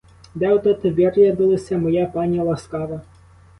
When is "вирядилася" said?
0.91-1.77